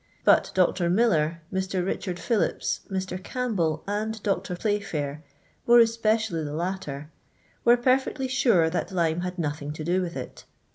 But 0.23 0.49
Dr. 0.55 0.89
Miller, 0.89 1.43
Mr. 1.53 1.85
Richard 1.85 2.17
Phillips, 2.19 2.79
Mr. 2.89 3.23
Campbell, 3.23 3.83
and 3.87 4.17
Dr. 4.23 4.55
Play 4.55 4.79
fair, 4.79 5.21
more 5.67 5.77
especially 5.79 6.43
the 6.43 6.55
latter, 6.55 7.11
were 7.63 7.77
perfectly 7.77 8.27
sure 8.27 8.67
that 8.67 8.91
lime 8.91 9.21
had 9.21 9.37
no' 9.37 9.51
thing 9.51 9.71
to 9.73 9.83
do 9.83 10.01
with 10.01 10.17
it. 10.17 10.45